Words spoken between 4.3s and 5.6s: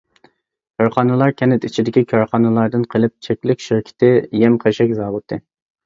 يەم-خەشەك زاۋۇتى.